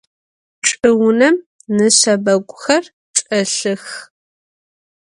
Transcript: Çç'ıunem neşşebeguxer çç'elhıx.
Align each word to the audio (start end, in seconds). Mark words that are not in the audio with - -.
Çç'ıunem 0.65 1.37
neşşebeguxer 1.75 2.83
çç'elhıx. 3.15 3.85